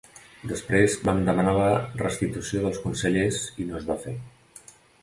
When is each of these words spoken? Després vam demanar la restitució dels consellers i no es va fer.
Després 0.51 0.95
vam 1.09 1.21
demanar 1.27 1.53
la 1.59 1.69
restitució 2.01 2.65
dels 2.65 2.81
consellers 2.87 3.41
i 3.67 3.71
no 3.71 3.79
es 3.83 3.89
va 3.93 4.03
fer. 4.09 4.17